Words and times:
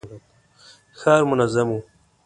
ښار 0.99 1.21
منظم 1.29 1.67
و. 1.75 1.77